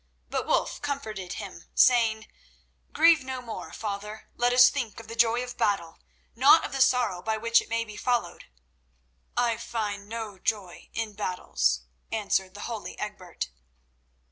But 0.31 0.47
Wulf 0.47 0.81
comforted 0.81 1.33
him, 1.33 1.65
saying: 1.75 2.25
"Grieve 2.91 3.23
no 3.23 3.39
more, 3.39 3.71
father; 3.71 4.29
let 4.35 4.51
us 4.51 4.71
think 4.71 4.99
of 4.99 5.07
the 5.07 5.15
joy 5.15 5.43
of 5.43 5.59
battle, 5.59 5.99
not 6.35 6.65
of 6.65 6.71
the 6.71 6.81
sorrow 6.81 7.21
by 7.21 7.37
which 7.37 7.61
it 7.61 7.69
may 7.69 7.85
be 7.85 7.95
followed." 7.97 8.45
"I 9.37 9.57
find 9.57 10.09
no 10.09 10.39
joy 10.39 10.89
in 10.93 11.13
battles," 11.13 11.81
answered 12.11 12.55
the 12.55 12.61
holy 12.61 12.97
Egbert. 12.97 13.49